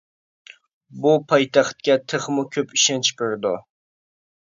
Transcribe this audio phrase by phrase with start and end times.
[1.03, 3.57] بۇ پايتەختكە تېخىمۇ كۆپ ئىشەنچ بېرىدۇ.